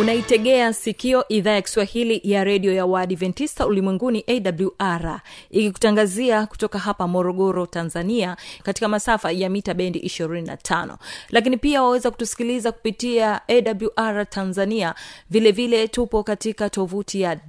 [0.00, 7.66] unaitegea sikio idhaa ya kiswahili ya redio ya waadventista ulimwenguni awr ikikutangazia kutoka hapa morogoro
[7.66, 10.96] tanzania katika masafa ya mita bendi 25
[11.30, 14.94] lakini pia waweza kutusikiliza kupitia awr tanzania.
[15.30, 17.40] Vilevile vile tupo katika tovuti ya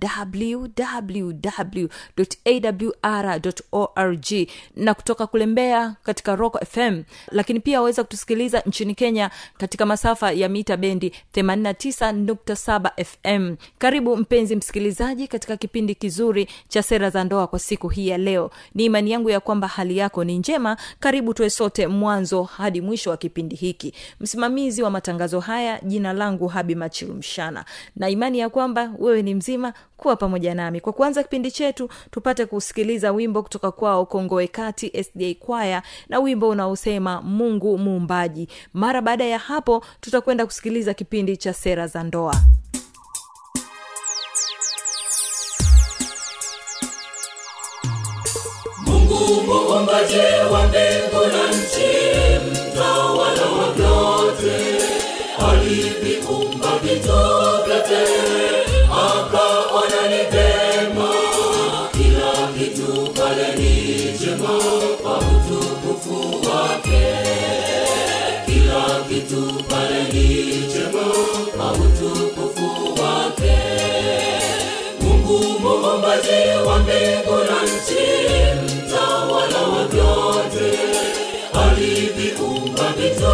[3.27, 4.25] www.awr.org
[4.75, 10.31] na kutoka kule mbeya katika rock fm lakini pia waweza kutusikiliza nchini kenya katika masafa
[10.31, 17.23] ya mita bendi 89 107 fm karibu mpenzi msikilizaji katika kipindi kizuri cha sera za
[17.23, 18.51] ndoa kwa siku hii ya leo.
[18.75, 20.77] Ni imani yangu ya kwamba hali yako ni njema.
[20.99, 23.93] Karibu tuwe sote mwanzo hadi mwisho wa kipindi hiki.
[24.19, 27.65] Msimamizi wa matangazo haya jina langu habi machilumshana
[27.95, 30.81] na imani ya kwamba wewe ni mzima kuwa pamoja nami.
[30.81, 36.49] Kwa kuanza kipindi chetu tupate kusikiliza wimbo kutoka kwao kongoe kati sda kwaya na wimbo
[36.49, 38.47] unaosema mungu muumbaji.
[38.73, 42.26] Mara baada ya hapo tutakwenda kusikiliza kipindi cha sera za ndoa
[49.77, 50.17] muumbaji
[50.51, 51.89] wa mbingu na nchi
[52.49, 54.57] mtawala wa vyote.
[55.51, 57.46] Aliviumba vitu
[81.77, 83.25] aliviumba vitu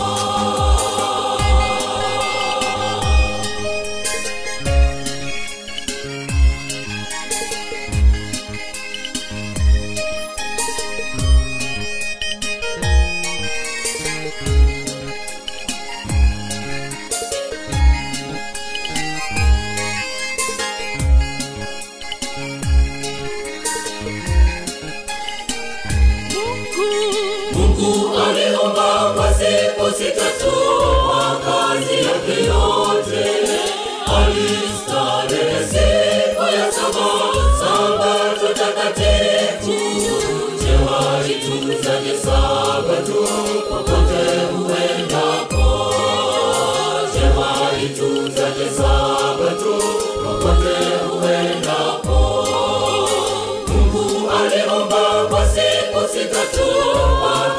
[56.16, 56.68] sita tu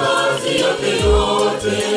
[0.02, 1.97] kazi yake yote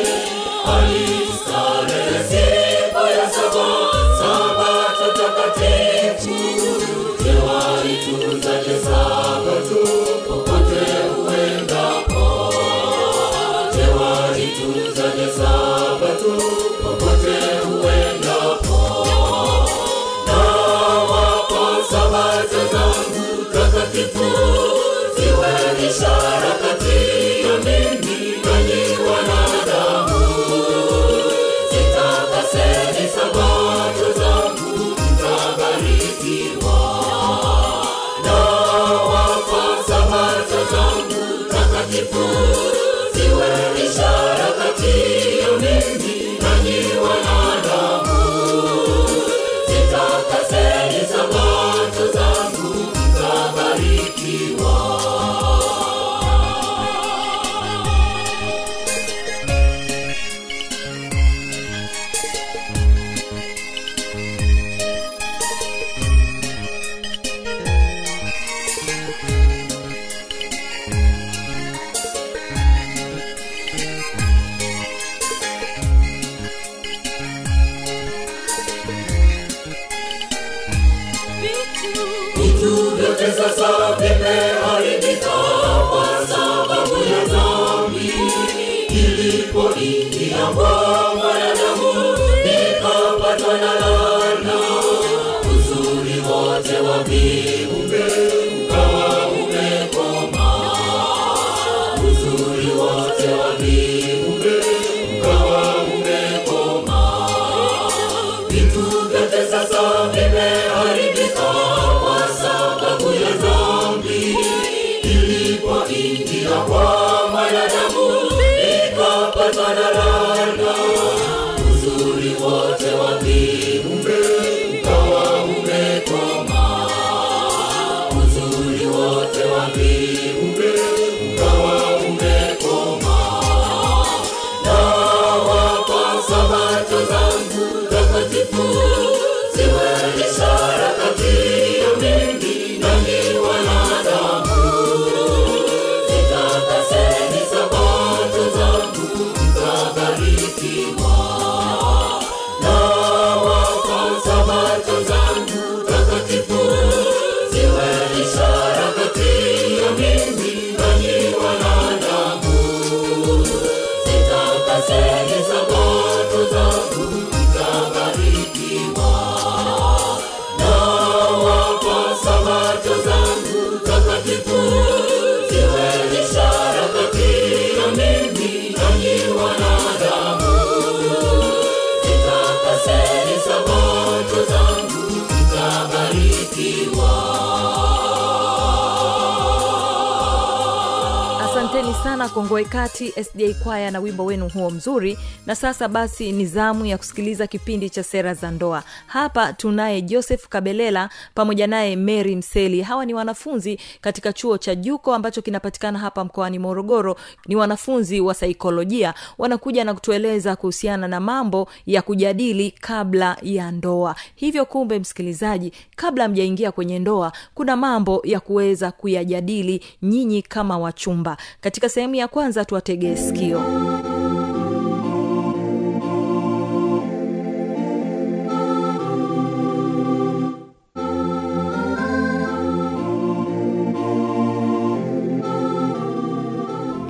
[192.03, 192.10] pasa.
[192.21, 195.17] Sana kongoe kati sda kwaya na wimbo wenu huo mzuri.
[195.45, 198.83] Na sasa basi ni zamu ya kusikiliza kipindi cha sera za ndoa.
[199.07, 202.81] Hapa tunaye joseph kabelela pamoja naye mary mseli.
[202.81, 207.15] Hawa ni wanafunzi katika chuo cha juko ambacho kinapatikana hapa mkoani morogoro.
[207.47, 209.13] Ni wanafunzi wa saikolojia.
[209.37, 214.15] Wanakuja na kutueleza kuhusiana na mambo ya kujadili kabla ya ndoa.
[214.35, 221.37] Hivyo kumbe msikilizaji kabla mjaingia kwenye ndoa kuna mambo ya kuweza kuyajadili nyinyi kama wachumba.
[221.61, 223.61] Katika sehemu ya kwanza tuwategee sikio.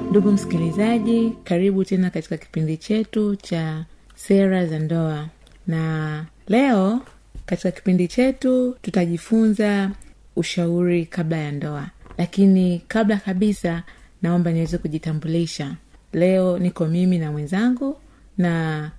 [0.09, 5.27] Ndugu msikilizaji karibu tena katika kipindi chetu cha sera za ndoa.
[5.67, 7.01] Na leo
[7.45, 9.91] katika kipindi chetu tutajifunza
[10.35, 11.87] ushauri kabla ya ndoa.
[12.17, 13.83] Lakini kabla kabisa
[14.21, 15.75] naomba niweze kujitambulisha.
[16.13, 17.97] Leo niko mimi na mwenzangu
[18.37, 18.91] na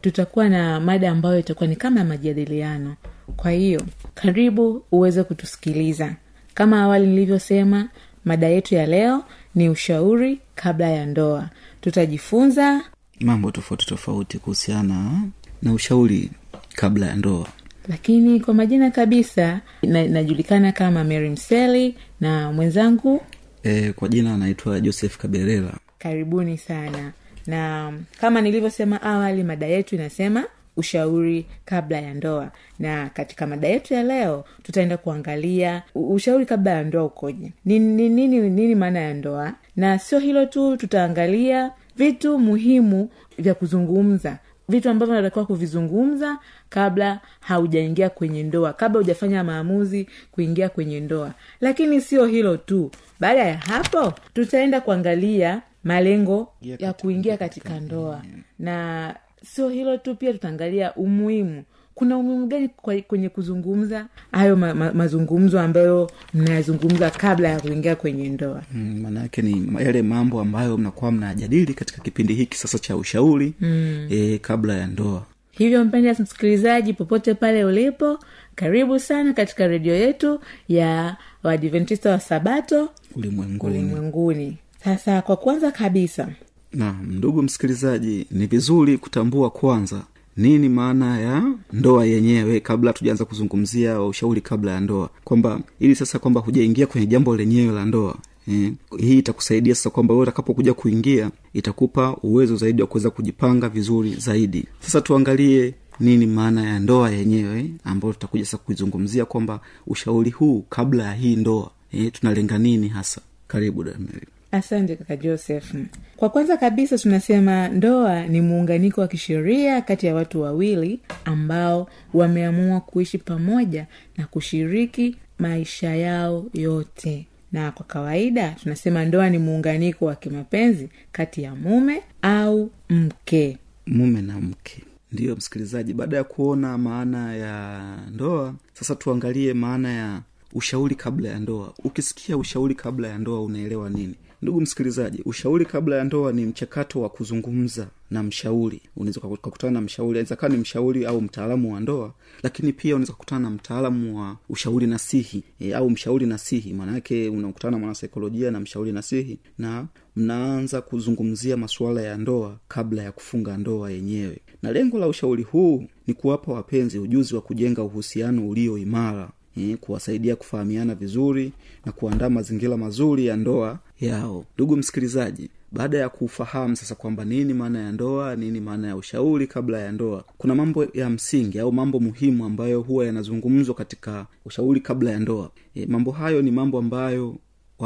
[0.00, 2.96] tutakuwa na mada ambayo itakuwa ni kama majadiliano.
[3.36, 3.82] Kwa hiyo
[4.14, 6.14] karibu uweze kutusikiliza.
[6.54, 7.88] Kama awali nilivyosema
[8.24, 9.24] mada yetu ya leo
[9.54, 11.48] ni ushauri kabla ya ndoa.
[11.80, 12.80] Tutajifunza
[13.20, 15.20] mambo tofauti tofauti kuhusiana
[15.62, 16.30] na ushauri
[16.74, 17.46] kabla ya ndoa.
[17.88, 23.22] Lakini kwa majina kabisa na, najulikana kama mary mseli na mwenzangu
[23.62, 27.12] e, kwa jina anaitwa joseph kaberela karibuni sana.
[27.46, 30.44] Na kama nilivyosema awali mada yetu inasema
[30.76, 32.50] ushauri kabla ya ndoa.
[32.78, 37.52] Na katika mada yetu ya leo tutaenda kuangalia ushauri kabla ya ndoa ukoje.
[37.64, 39.52] Nini nini, nini, nini maana ya ndoa?
[39.76, 44.38] Na sio hilo tu tutaangalia vitu muhimu vya kuzungumza
[44.68, 46.38] vitu ambavyo natakiwa kuvizungumza
[46.68, 51.32] kabla haujaingia kwenye ndoa kabla hujafanya maamuzi kuingia kwenye ndoa.
[51.60, 52.90] Lakini sio hilo tu.
[53.20, 56.52] Baada ya hapo tutaenda kuangalia malengo
[56.82, 58.22] ya kuingia katika ndoa.
[58.58, 59.14] Na
[59.44, 61.64] sio hilo tu pia tutaangalia umuhimu
[62.02, 62.68] kuna umuhimu gani
[63.08, 64.06] kwenye kuzungumza?
[64.32, 68.62] Hayo ma, ma, mazungumzo ambayo mnayazungumza kabla ya kuingia kwenye ndoa.
[68.74, 74.06] Mm, ni yale mambo ambayo mnakuwa mnajadili katika kipindi hiki sasa cha ushauri mm.
[74.10, 75.26] e, kabla ya ndoa.
[75.50, 78.18] Hivyo mpenda msikilizaji popote pale ulipo
[78.54, 83.78] karibu sana katika redio yetu ya waadventista wa sabato ulimwenguni.
[83.78, 84.58] ulimwenguni.
[84.84, 86.28] Sasa kwa kwanza kabisa
[86.72, 90.02] naam ndugu msikilizaji ni vizuri kutambua kwanza
[90.36, 95.10] nini maana ya ndoa yenyewe kabla tujaanza kuzungumzia ushauri kabla ya ndoa?
[95.24, 98.16] Kwamba ili sasa kwamba hujaingia kwenye jambo lenyewe la ndoa
[98.48, 104.14] Eh, hii itakusaidia sasa kwamba wewe utakapokuja kuingia itakupa uwezo zaidi wa kuweza kujipanga vizuri
[104.14, 104.64] zaidi.
[104.80, 111.04] Sasa tuangalie nini maana ya ndoa yenyewe ambayo tutakuja sasa kuizungumzia kwamba ushauri huu kabla
[111.04, 113.20] ya hii ndoa eh, tunalenga nini hasa?
[113.48, 115.74] Karibu dameli asante kaka joseph.
[116.16, 122.80] Kwa kwanza kabisa tunasema ndoa ni muunganiko wa kisheria kati ya watu wawili ambao wameamua
[122.80, 127.26] kuishi pamoja na kushiriki maisha yao yote.
[127.52, 133.58] Na kwa kawaida tunasema ndoa ni muunganiko wa kimapenzi kati ya mume au mke.
[133.86, 134.82] Mume na mke.
[135.12, 137.82] Ndiyo msikilizaji baada ya kuona maana ya
[138.14, 140.20] ndoa sasa tuangalie maana ya
[140.52, 141.74] ushauri kabla ya ndoa.
[141.84, 147.00] Ukisikia ushauri kabla ya ndoa unaelewa nini ndugu msikilizaji ushauri kabla ya ndoa ni mchakato
[147.00, 148.80] wa kuzungumza na mshauri.
[148.96, 153.12] Unaweza ukakutana na mshauri anaweza kaa ni mshauri au mtaalamu wa ndoa lakini pia unaweza
[153.12, 155.44] kukutana na mtaalamu wa ushauri nasihi.
[155.60, 156.72] E, au mshauri nasihi.
[156.72, 163.12] Maanayake unakutana na mwanasaikolojia na mshauri nasihi na mnaanza kuzungumzia masuala ya ndoa kabla ya
[163.12, 164.38] kufunga ndoa yenyewe.
[164.62, 169.76] Na lengo la ushauri huu ni kuwapa wapenzi ujuzi wa kujenga uhusiano ulio imara eh,
[169.80, 171.52] kuwasaidia kufahamiana vizuri
[171.86, 174.44] na kuandaa mazingira mazuri ya ndoa yao.
[174.54, 179.46] Ndugu msikilizaji baada ya kufahamu sasa kwamba nini maana ya ndoa nini maana ya ushauri
[179.46, 184.80] kabla ya ndoa kuna mambo ya msingi au mambo muhimu ambayo huwa yanazungumzwa katika ushauri
[184.80, 185.50] kabla ya ndoa.
[185.74, 187.36] E, mambo hayo ni mambo ambayo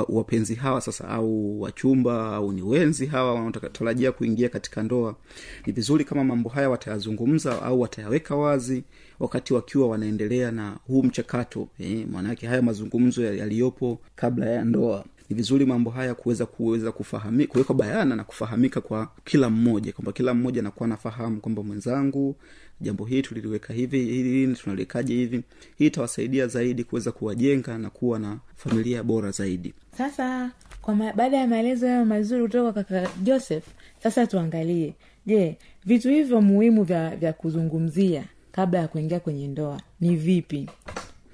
[0.09, 5.17] wapenzi hawa sasa au wachumba au ni wenzi hawa wanaotarajia kuingia katika ndoa
[5.67, 8.85] ni vizuri kama mambo haya watayazungumza au watayaweka wazi
[9.21, 11.69] wakati wakiwa wanaendelea na huu mchakato.
[11.79, 17.53] Eh, maanaake haya mazungumzo yaliyopo kabla ya ndoa ni vizuri mambo haya kuweza kuweza kufahamika
[17.53, 22.37] kuwekwa bayana na kufahamika kwa kila mmoja kwamba kila mmoja anakuwa anafahamu kwamba mwenzangu
[22.81, 25.43] jambo hii tuliliweka hivi hili tunaliwekaje hivi.
[25.79, 29.75] Hii itawasaidia zaidi kuweza kuwajenga na kuwa na familia bora zaidi.
[29.99, 30.51] Sasa
[30.83, 33.65] kwa ma, baada ya maelezo hayo mazuri kutoka kaka joseph
[34.03, 34.95] sasa tuangalie.
[35.27, 40.71] Je vitu hivyo muhimu vya, vya kuzungumzia kabla ya kuingia kwenye ndoa ni vipi?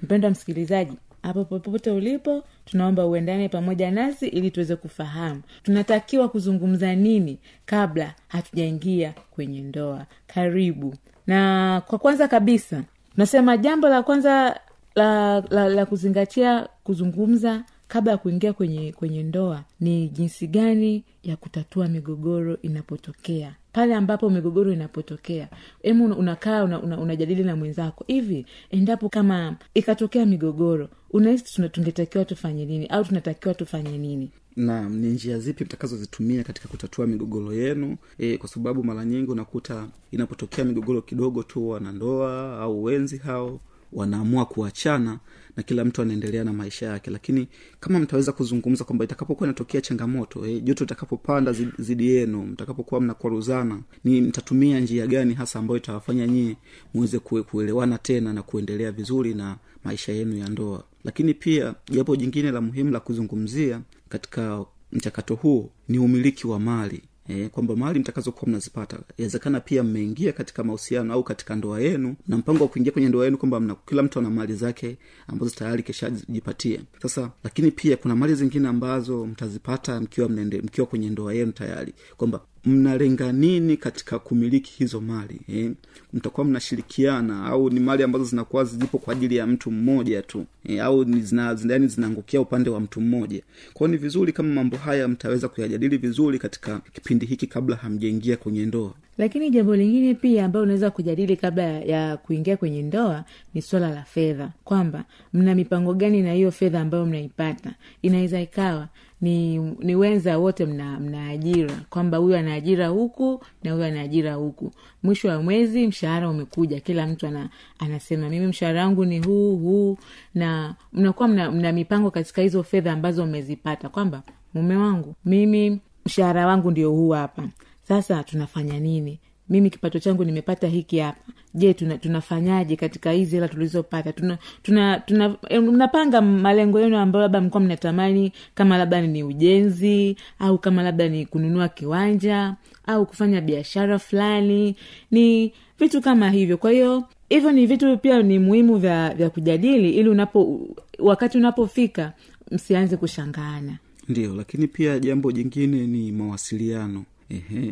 [0.03, 5.41] Mpendwa msikilizaji hapo popote ulipo tunaomba uendane pamoja nasi ili tuweze kufahamu.
[5.63, 10.05] Tunatakiwa kuzungumza nini kabla hatujaingia kwenye ndoa?
[10.27, 10.95] Karibu.
[11.27, 14.59] Na kwa kwanza kabisa tunasema jambo la kwanza
[14.95, 17.63] la, la, la kuzingatia kuzungumza
[17.93, 23.55] kabla ya kuingia kwenye kwenye ndoa ni jinsi gani ya kutatua migogoro inapotokea.
[23.73, 25.49] Pale ambapo migogoro inapotokea
[25.83, 32.65] hemu unakaa una, una, unajadili na mwenzako hivi endapo kama ikatokea migogoro unahisi tungetakiwa tufanye
[32.65, 34.31] nini au tunatakiwa tufanye nini?
[34.55, 37.97] Naam ni njia zipi mtakazozitumia katika kutatua migogoro yenu?
[38.17, 43.59] E, kwa sababu mara nyingi unakuta inapotokea migogoro kidogo tu wanandoa au wenzi hao
[43.93, 45.19] wanaamua kuachana
[45.57, 47.11] na kila mtu anaendelea na maisha yake.
[47.11, 47.47] Lakini
[47.79, 54.21] kama mtaweza kuzungumza kwamba itakapokuwa inatokea changamoto eh, joto itakapopanda zidi, yenu mtakapokuwa mnakwaruzana ni
[54.21, 56.55] mtatumia njia gani hasa ambayo itawafanya nyie
[56.93, 60.83] muweze kuelewana tena na kuendelea vizuri na maisha yenu ya ndoa?
[61.03, 67.01] Lakini pia jambo jingine la muhimu la kuzungumzia katika mchakato huo ni umiliki wa mali
[67.27, 72.37] E, kwamba mali mtakazokuwa mnazipata inawezekana pia mmeingia katika mahusiano au katika ndoa yenu na
[72.37, 76.79] mpango wa kuingia kwenye ndoa yenu kwamba kila mtu ana mali zake ambazo tayari keshajipatia
[77.01, 81.93] sasa lakini pia kuna mali zingine ambazo mtazipata mkiwa mnende, mkiwa kwenye ndoa yenu tayari
[82.17, 85.71] kwamba mnalenga nini katika kumiliki hizo mali eh?
[86.13, 90.79] Mtakuwa mnashirikiana au ni mali ambazo zinakuwa zipo kwa ajili ya mtu mmoja tu e,
[90.79, 93.41] au zina, zina, yani zinaangukia upande wa mtu mmoja.
[93.73, 98.65] Kwao ni vizuri kama mambo haya mtaweza kuyajadili vizuri katika kipindi hiki kabla hamjaingia kwenye
[98.65, 98.93] ndoa.
[99.17, 104.03] Lakini jambo lingine pia ambayo unaweza kujadili kabla ya kuingia kwenye ndoa ni swala la
[104.03, 104.49] fedha.
[104.63, 105.03] Kwamba
[105.33, 107.73] mna mipango gani na hiyo fedha ambayo mnaipata?
[108.01, 108.87] Inaweza ikawa
[109.21, 111.75] ni ni wenza wote mna, mna ajira.
[111.89, 114.71] Kwamba huyu ana huku na huyu ana huku.
[115.03, 119.97] Mwisho wa mwezi mshahara umekuja kila mtu ana, anasema mimi mshahara wangu ni huu huu.
[120.35, 126.47] Na mnakuwa mna, mna mipango katika hizo fedha ambazo mmezipata kwamba mume wangu mimi mshahara
[126.47, 127.43] wangu ndio huu hapa.
[127.87, 129.19] Sasa tunafanya nini?
[129.49, 131.31] Mimi kipato changu nimepata hiki hapa.
[131.53, 134.13] Je tuna, tunafanyaje katika hizi hela tulizopata?
[134.13, 140.17] Tuna, tuna, tuna eh, mnapanga malengo yenu ambayo labda mlikuwa mnatamani kama labda ni ujenzi
[140.39, 142.55] au kama labda ni kununua kiwanja
[142.87, 144.75] au kufanya biashara fulani
[145.11, 146.57] ni vitu kama hivyo.
[146.57, 150.67] Kwa hiyo hivyo ni vitu pia ni muhimu vya vya kujadili ili unapo
[150.99, 152.13] wakati unapofika
[152.51, 153.77] msianze kushangaana
[154.09, 157.03] ndio lakini pia jambo jingine ni mawasiliano.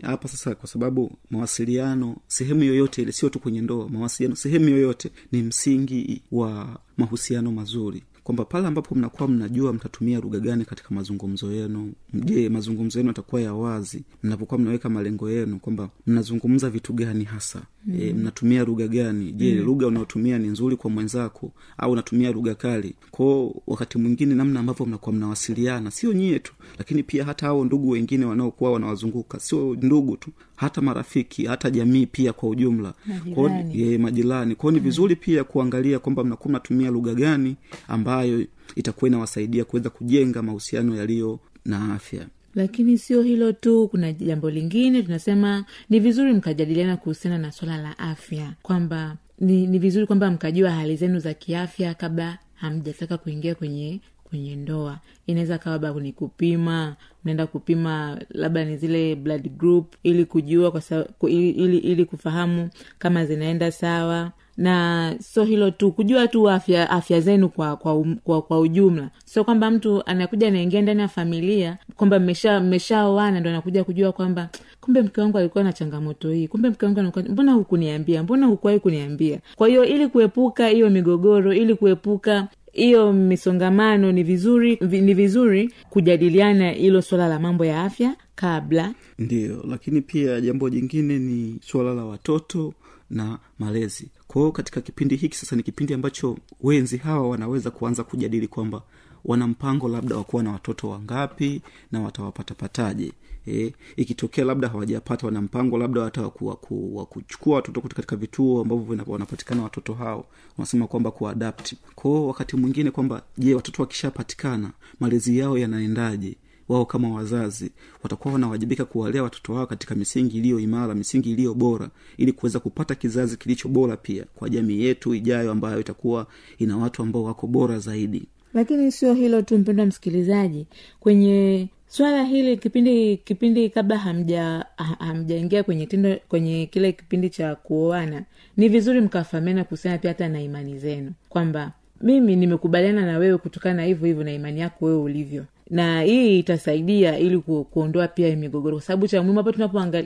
[0.01, 5.09] Hapa sasa kwa sababu mawasiliano sehemu yoyote ile sio tu kwenye ndoa mawasiliano sehemu yoyote
[5.31, 11.51] ni msingi wa mahusiano mazuri kwamba pale ambapo mnakuwa mnajua mtatumia lugha gani katika mazungumzo
[11.51, 17.23] yenu je mazungumzo yenu yatakuwa ya wazi mnapokuwa mnaweka malengo yenu kwamba mnazungumza vitu gani
[17.23, 17.95] hasa mm.
[18.01, 19.65] e, mnatumia lugha gani je mm.
[19.65, 24.85] lugha unayotumia ni nzuri kwa mwenzako au unatumia lugha kali kwao wakati mwingine namna ambavyo
[24.85, 30.17] mnakuwa mnawasiliana sio nyie tu lakini pia hata hao ndugu wengine wanaokuwa wanawazunguka sio ndugu
[30.17, 32.93] tu hata marafiki hata jamii pia kwa ujumla.
[33.05, 33.97] Majirani.
[33.97, 34.55] majirani.
[34.55, 37.55] Kwao ni vizuri pia kuangalia kwamba mnakuwa mnatumia lugha gani
[37.87, 42.27] ambayo itakuwa inawasaidia kuweza kujenga mahusiano yaliyo na afya.
[42.55, 47.99] Lakini sio hilo tu kuna jambo lingine tunasema ni vizuri mkajadiliana kuhusiana na swala la
[47.99, 53.99] afya kwamba ni, ni vizuri kwamba mkajua hali zenu za kiafya kabla hamjataka kuingia kwenye
[54.31, 54.97] kwenye ndoa.
[55.27, 60.81] Inaweza kawa labda ni kupima mnaenda kupima labda ni zile blood group ili kujua kwa
[60.81, 62.69] sa, ili, ili, ili kufahamu
[62.99, 64.31] kama zinaenda sawa.
[64.57, 69.09] Na so hilo tu kujua tu afya afya zenu kwa kwa, um, kwa kwa ujumla.
[69.25, 74.49] So kwamba mtu anakuja anaingia ndani ya familia kwamba mmesha mmeshaoana ndo anakuja kujua kwamba
[74.81, 79.39] kumbe mke wangu alikuwa na changamoto hii kumbe mke wangu mbona hukuniambia mbona hukuwahi kuniambia?
[79.55, 86.71] Kwa hiyo ili kuepuka hiyo migogoro ili kuepuka hiyo misongamano ni vizuri ni vizuri kujadiliana
[86.71, 88.93] hilo swala la mambo ya afya kabla.
[89.19, 92.73] Ndiyo lakini pia jambo jingine ni suala la watoto
[93.09, 94.07] na malezi.
[94.27, 98.81] Kwao katika kipindi hiki sasa ni kipindi ambacho wenzi hawa wanaweza kuanza kujadili kwamba
[99.25, 101.61] wana mpango labda wa kuwa na watoto wangapi
[101.91, 103.11] na watawapatapataje
[103.47, 108.61] e, ikitokea labda hawajapata wana mpango labda hata waku- waku- wa kuchukua watoto katika vituo
[108.61, 110.25] ambavyo wanapatikana watoto hao
[110.57, 111.73] wanasema kwamba kuadapt.
[111.95, 116.35] Kwao wakati mwingine kwamba je watoto wakishapatikana malezi yao yanaendaje?
[116.69, 117.71] Wao kama wazazi
[118.03, 122.95] watakuwa wanawajibika kuwalea watoto wao katika misingi iliyo imara misingi iliyo bora ili kuweza kupata
[122.95, 126.27] kizazi kilicho bora pia kwa jamii yetu ijayo ambayo itakuwa
[126.57, 128.23] ina watu ambao wako bora zaidi.
[128.53, 130.67] Lakini sio hilo tu mpendwa msikilizaji.
[130.99, 134.65] Kwenye swala hili kipindi kipindi kabla hamja
[134.99, 138.23] hamjaingia kwenye tindo kwenye kile kipindi cha kuoana
[138.57, 141.11] ni vizuri mkafahamiana kuhusiana pia hata na imani zenu.
[141.29, 145.45] Kwamba mimi nimekubaliana na wewe kutokana na hivyo hivyo na imani yako wewe ulivyo.
[145.69, 148.75] Na hii itasaidia ili ku, kuondoa pia migogoro.
[148.77, 150.03] Kwa sababu cha muhimu hapa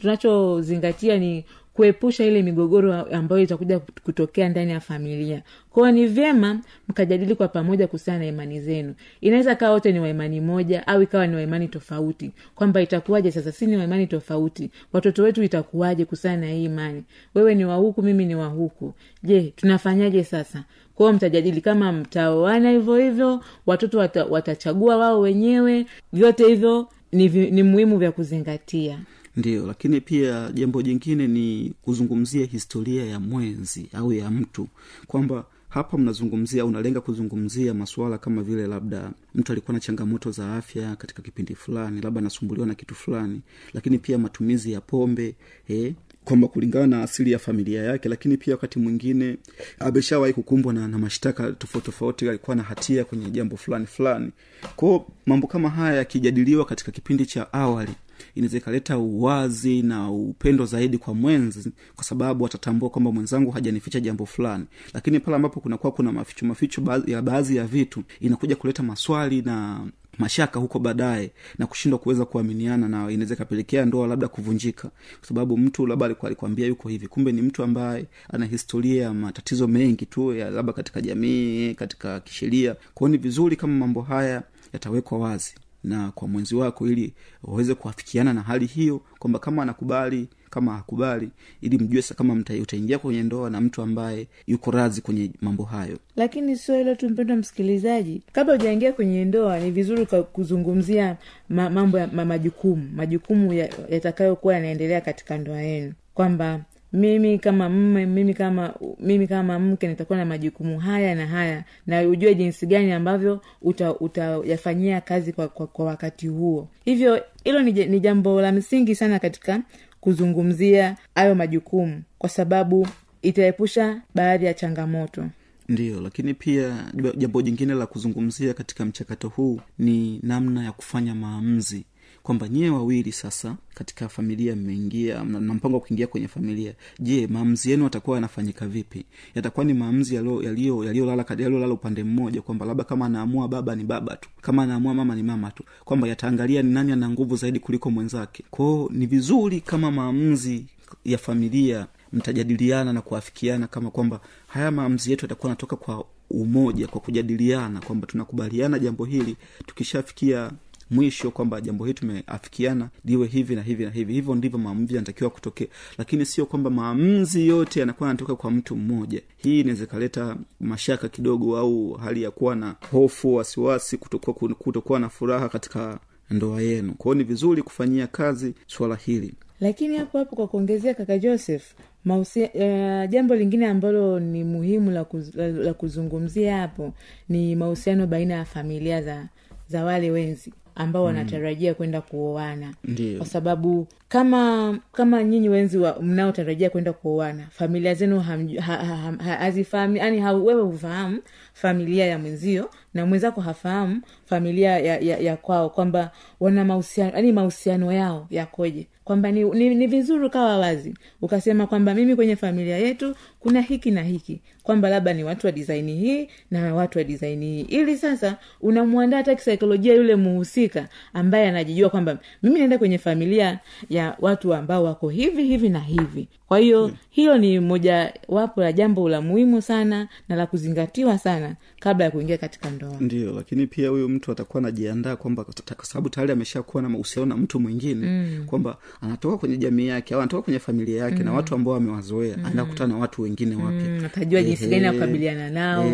[0.00, 1.44] tunachozingatia ni
[1.80, 5.42] kuepusha ile migogoro ambayo itakuja kutokea ndani ya familia.
[5.70, 8.94] Kwao ni vyema mkajadili kwa pamoja kuhusiana na imani zenu.
[9.20, 12.30] Inaweza kawa wote ni waimani moja au ikawa ni waimani tofauti.
[12.54, 14.70] Kwamba itakuwaje sasa si ni waimani tofauti?
[14.92, 17.04] Watoto wetu itakuwaje kuhusiana na hii imani?
[17.34, 20.64] Wewe ni wahuku mimi ni wahuku je tunafanyaje sasa?
[20.94, 25.86] Kwao mtajadili kama mtaoana hivyo hivyo watoto wata, watachagua wao wenyewe.
[26.12, 28.98] Vyote hivyo ni, ni muhimu vya kuzingatia
[29.36, 34.68] ndio lakini pia jambo jingine ni kuzungumzia historia ya mwenzi au ya mtu.
[35.06, 40.96] Kwamba hapa mnazungumzia unalenga kuzungumzia masuala kama vile labda mtu alikuwa na changamoto za afya
[40.96, 43.40] katika kipindi fulani labda anasumbuliwa na kitu fulani
[43.74, 45.34] lakini pia matumizi ya pombe
[45.68, 49.36] eh, kwamba kulingana na asili ya familia yake lakini pia wakati mwingine
[49.78, 54.30] ameshawahi kukumbwa na, na mashtaka tofauti tofauti alikuwa na hatia kwenye jambo fulani fulani.
[54.76, 57.92] Kwao mambo kama haya yakijadiliwa katika kipindi cha awali
[58.34, 64.26] inaweza ikaleta uwazi na upendo zaidi kwa mwenzi kwa sababu atatambua kwamba mwenzangu hajanificha jambo
[64.26, 64.64] fulani.
[64.94, 69.86] Lakini pale ambapo kunakuwa kuna maficho maficho ya baadhi ya vitu inakuja kuleta maswali na
[70.18, 74.88] mashaka huko baadaye na kushindwa kuweza kuaminiana na inaweza ikapelekea ndoa labda kuvunjika.
[75.18, 79.14] Kwa sababu mtu labda alikuwa alikwambia yuko hivi kumbe ni mtu ambaye ana historia ya
[79.14, 82.76] matatizo mengi tu ya labda katika jamii katika kisheria.
[82.94, 87.12] Kwao ni vizuri kama mambo haya yatawekwa wazi na kwa mwenzi wako ili
[87.42, 92.98] waweze kuafikiana na hali hiyo kwamba kama anakubali kama hakubali ili mjue sa kama utaingia
[92.98, 95.98] kwenye ndoa na mtu ambaye yuko razi kwenye mambo hayo.
[96.16, 98.22] Lakini sio hilo tu mpendwa msikilizaji.
[98.32, 101.16] Kabla hujaingia kwenye ndoa ni vizuri kuzungumzia
[101.48, 105.92] ma, mambo ya ma, majukumu majukumu ya- yatakayokuwa yanaendelea katika ndoa yenu.
[106.14, 106.60] Kwamba
[106.92, 111.64] mimi kama mme mimi kama mimi kama mke nitakuwa na majukumu haya na haya.
[111.86, 116.68] Na ujue jinsi gani ambavyo uta- utayafanyia kazi kwa, kwa, kwa wakati huo.
[116.84, 119.60] Hivyo hilo ni, ni jambo la msingi sana katika
[120.00, 122.02] kuzungumzia hayo majukumu.
[122.18, 122.88] Kwa sababu
[123.22, 125.24] itaepusha baadhi ya changamoto.
[125.68, 126.84] Ndiyo lakini pia
[127.16, 131.84] jambo jingine la kuzungumzia katika mchakato huu ni namna ya kufanya maamuzi
[132.30, 136.74] kwamba nyie wawili sasa katika familia mmeingia mna mpango wa kuingia kwenye familia.
[137.00, 139.04] Je maamuzi yenu yatakuwa yanafanyika vipi?
[139.34, 143.84] Yatakuwa ni maamuzi yaliyo- yaliyo- yaliyolala yaliyolala upande mmoja kwamba labda kama anaamua baba ni
[143.84, 147.60] baba tu kama anaamua mama ni mama tu kwamba yataangalia ni nani ana nguvu zaidi
[147.60, 148.44] kuliko mwenzake.
[148.50, 150.66] Kwao ni vizuri kama maamuzi
[151.04, 157.00] ya familia mtajadiliana na kuafikiana kama kwamba haya maamuzi yetu yatakuwa anatoka kwa umoja kwa
[157.00, 160.50] kujadiliana kwamba tunakubaliana jambo hili tukishafikia
[160.90, 164.12] mwisho kwamba jambo hili tumeafikiana liwe hivi na hivi na hivi.
[164.12, 165.66] Hivyo ndivyo maamuzi yanatakiwa kutokea.
[165.98, 169.20] Lakini sio kwamba maamuzi yote yanakuwa yanatoka kwa mtu mmoja.
[169.36, 175.08] Hii inaweza ikaleta mashaka kidogo au hali ya kuwa na hofu wasiwasi kutokuwa kutokuwa na
[175.08, 175.98] furaha katika
[176.30, 176.94] ndoa yenu.
[176.94, 179.34] Kwao ni vizuri kufanyia kazi swala hili.
[179.60, 181.64] Lakini hapo hapo kwa kuongezea kaka joseph
[182.04, 186.94] mausia, uh, jambo lingine ambalo ni muhimu la, kuz, la, la kuzungumzia hapo
[187.28, 189.28] ni mahusiano baina ya familia za
[189.68, 192.74] za wale wenzi ambao wanatarajia kwenda kuoana.
[193.18, 199.98] Kwa sababu kama kama nyinyi wenzi mnaotarajia kwenda kuoana familia zenu hazifahami ha- ha- ha-
[199.98, 201.18] yani wewe hufahamu
[201.52, 207.32] familia ya mwenzio na mwenzako hafahamu familia ya, ya, ya kwao kwamba wana mahusiano yani
[207.32, 212.78] mahusiano yao yakoje kwamba ni, ni, ni vizuri ukawa wazi ukasema kwamba mimi kwenye familia
[212.78, 217.04] yetu kuna hiki na hiki kwamba labda ni watu wa disaini hii na watu wa
[217.04, 222.98] disaini hii ili sasa unamwandaa hata kisaikolojia yule muhusika ambaye anajijua kwamba mimi naenda kwenye
[222.98, 223.58] familia
[223.90, 226.96] ya watu ambao wako hivi hivi na hivi kwa hiyo hmm.
[227.10, 232.10] hilo ni moja wapo la jambo la muhimu sana na la kuzingatiwa sana kabla ya
[232.10, 235.44] kuingia katika ndoa ndio lakini pia huyu mtu atakuwa anajiandaa kwamba
[235.76, 238.44] kwa sababu tayari ameshakuwa na mahusiano na mtu mwingine mm.
[238.46, 241.24] kwamba anatoka kwenye jamii yake au anatoka kwenye familia yake mm.
[241.24, 242.36] na watu ambao wamewazoea.
[242.36, 242.40] Mm.
[242.44, 243.90] anaenda kukutana na watu wengine wapya.
[243.98, 245.92] Mm, atajua jinsi gani ya kukabiliana nao.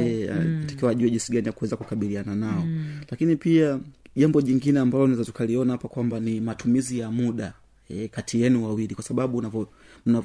[0.66, 2.62] Takiwa ajue jinsi gani ya kuweza kukabiliana nao.
[2.66, 2.85] Mm.
[3.11, 3.79] lakini pia
[4.16, 7.53] jambo jingine ambalo naweza tukaliona hapa kwamba ni matumizi ya muda
[7.88, 9.57] e, kati yenu wawili kwa sababu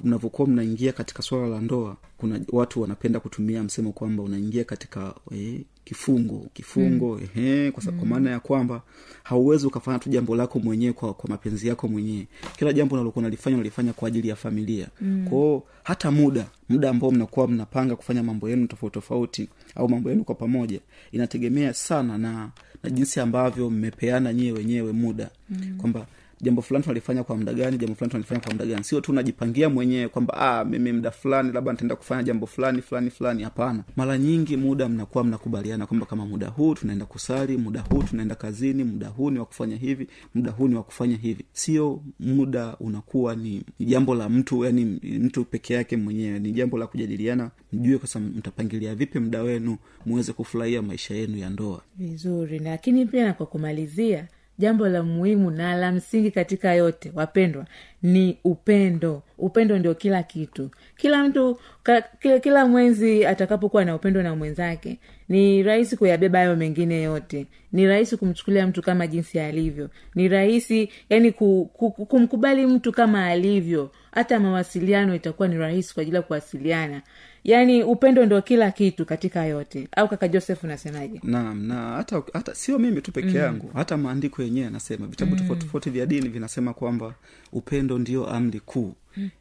[0.03, 5.61] mnavyokuwa mnaingia katika swala la ndoa kuna watu wanapenda kutumia msemo kwamba unaingia katika e,
[5.85, 7.27] kifungo kifungo mm.
[7.35, 7.97] ehe, kwa, mm.
[7.99, 8.81] kwa maana ya kwamba
[9.23, 13.55] hauwezi ukafanya tu jambo lako mwenyewe kwa, kwa mapenzi yako mwenyewe kila jambo unalokuwa nalifanya
[13.55, 15.27] unalifanya kwa ajili ya familia mm.
[15.29, 20.23] kwao hata muda muda ambao mnakuwa mnapanga kufanya mambo yenu tofauti tofauti au mambo yenu
[20.23, 20.79] kwa pamoja
[21.11, 22.49] inategemea sana na
[22.83, 25.77] na jinsi ambavyo mmepeana nyie wenyewe muda mm.
[25.77, 26.07] kwamba
[26.41, 28.83] jambo fulani tunalifanya kwa muda gani jambo fulani tunalifanya kwa muda gani.
[28.83, 33.09] Sio tu unajipangia mwenyewe kwamba ah, mimi muda fulani labda nitaenda kufanya jambo fulani fulani
[33.09, 33.43] fulani.
[33.43, 33.83] Hapana.
[33.95, 38.83] Mara nyingi muda mnakuwa mnakubaliana kwamba kama muda huu tunaenda kusali muda huu tunaenda kazini
[38.83, 41.45] muda huu ni wa kufanya hivi muda huu ni wa kufanya hivi.
[41.53, 46.39] Sio muda unakuwa ni, ni jambo la mtu yani mtu peke yake mwenyewe.
[46.39, 51.49] Ni jambo la kujadiliana mjue kwasa mtapangilia vipi muda wenu muweze kufurahia maisha yenu ya
[51.49, 51.81] ndoa.
[51.97, 52.59] Vizuri.
[52.59, 54.27] Lakini pia na kwa kumalizia
[54.57, 57.65] jambo la muhimu na la msingi katika yote wapendwa
[58.03, 59.23] ni upendo.
[59.37, 60.69] Upendo ndio kila kitu.
[60.97, 66.55] Kila mtu ka, kila, kila mwenzi atakapokuwa na upendo na mwenzake ni rahisi kuyabeba hayo
[66.55, 67.45] mengine yote.
[67.71, 69.89] Ni rahisi kumchukulia mtu kama jinsi alivyo.
[70.15, 73.91] Ni rahisi yani ku, ku, ku- kumkubali mtu kama alivyo.
[74.11, 77.01] Hata mawasiliano itakuwa ni rahisi kwa ajili ya kuwasiliana
[77.43, 79.87] yaani upendo ndio kila kitu katika yote.
[79.91, 81.19] Au kaka joseph unasemaje?
[81.23, 85.07] Naam na hata hata sio mimi tu peke yangu hata maandiko yenyewe yanasema.
[85.07, 87.13] Vitabu tofauti tofauti vya dini vinasema kwamba
[87.51, 88.93] upendo ndio amri kuu.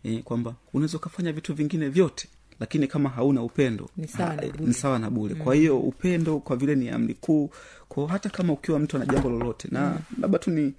[0.05, 2.29] E, kwamba unaweza ukafanya vitu vingine vyote
[2.61, 6.75] lakini kama hauna upendo Ni sawa na bule na bule kwa hiyo upendo kwa vile
[6.75, 7.51] ni amri kuu
[7.89, 10.75] ko hata kama ukiwa mtu ana jambo lolote na labda tu ni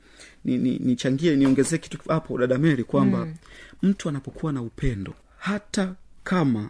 [0.45, 3.27] nichangie ni, ni niongezee kitu hapo dada meri kwamba
[3.81, 6.69] mtu anapokuwa na upendo hata kama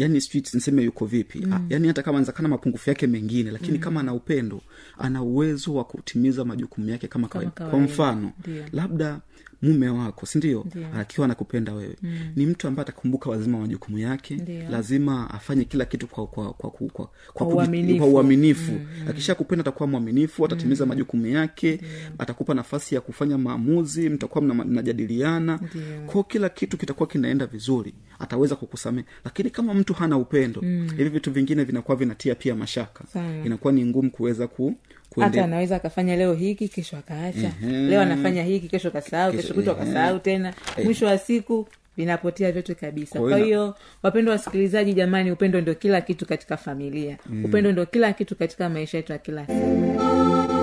[0.00, 1.66] yani sijui niseme yuko vipi mm.
[1.68, 3.84] yani hata kama nzakana mapungufu yake mengine lakini mm.
[3.84, 4.60] kama ana upendo
[4.98, 7.50] ana uwezo wa kutimiza majukumu yake kama, kawaida.
[7.50, 8.64] kwa mfano Dio.
[8.72, 9.20] labda
[9.62, 12.18] mume wako sindio akiwa anakupenda wewe mm.
[12.36, 14.68] ni mtu ambaye atakumbuka lazima majukumu yake Dio.
[14.70, 17.98] lazima afanye kila kitu kwa kwa kwa, kwa, kwa, kwa, uaminifu.
[17.98, 19.08] kwa uaminifu mm, mm.
[19.08, 20.88] akisha kupenda atakuwa mwaminifu atatimiza mm.
[20.88, 21.80] majukumu yake
[22.18, 25.60] atakupa nafasi ya kufanya maamuzi mtakuwa mna- mnajadiliana
[26.06, 30.88] kwao kila kitu kitakuwa kinaenda vizuri ataweza kukusamehe lakini kama mtu hana upendo mm.
[30.96, 33.44] hivi vitu vingine vinakuwa vinatia pia mashaka Sana.
[33.44, 34.74] inakuwa ni ngumu kuweza ku
[35.20, 37.72] hata anaweza akafanya leo hiki kesho akaacha Ehe.
[37.88, 39.84] leo anafanya hiki kesho kasahau Kesho- kesho kutwa ehe.
[39.84, 40.54] kasahau tena
[40.84, 46.00] mwisho wa siku vinapotea vyote kabisa Kwa kwa hiyo wapendwa wasikilizaji jamani upendo ndio kila
[46.00, 47.44] kitu katika familia mm.
[47.44, 50.57] upendo ndio kila kitu katika maisha yetu ya kila siku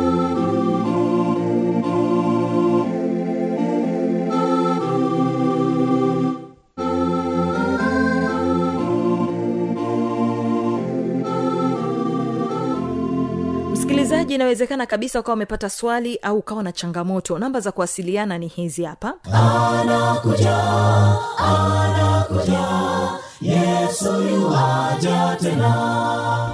[14.36, 17.40] msikilizaji inawezekana kabisa ukawa umepata swali au ukawa na changamoto.
[17.40, 19.14] Namba za kuwasiliana ni hizi hapa.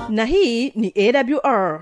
[0.09, 1.81] Na hii ni awr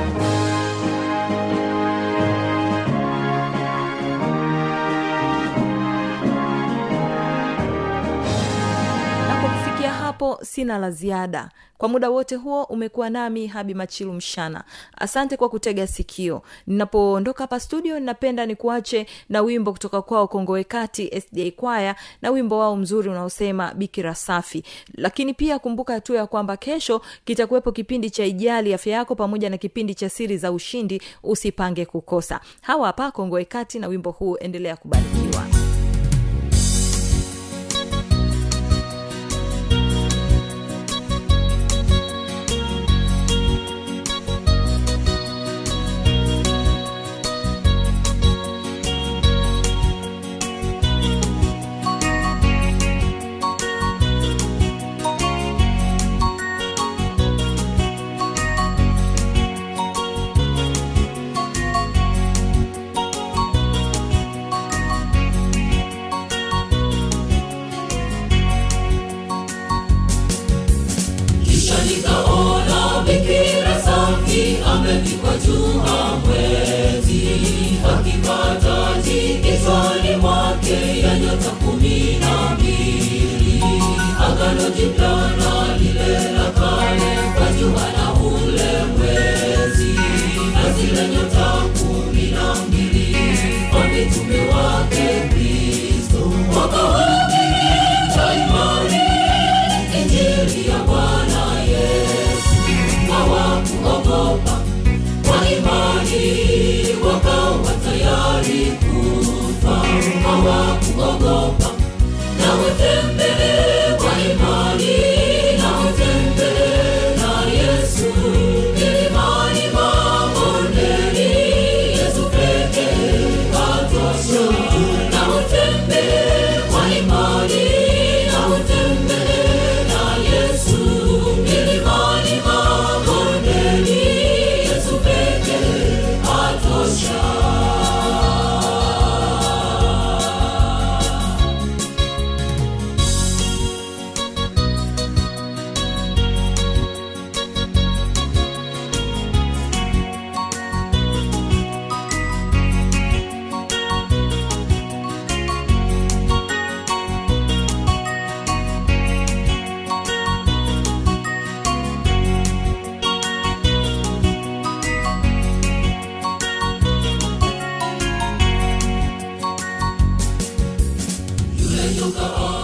[10.41, 11.49] sina la ziada.
[11.77, 14.63] Kwa muda wote huo umekuwa nami habi machilu mshana
[14.97, 16.41] asante kwa kutega sikio.
[16.67, 22.75] Ninapoondoka hapa studio ninapenda nikuache na wimbo kutoka kwao kongowekati sda kwaya na wimbo wao
[22.75, 24.63] mzuri unaosema bikira safi.
[24.93, 29.57] Lakini pia kumbuka tu ya kwamba kesho kitakuwepo kipindi cha ijali afya yako pamoja na
[29.57, 32.39] kipindi cha siri za ushindi usipange kukosa.
[32.61, 35.45] Hawa hapa kongowekati na wimbo huu endelea kubarikiwa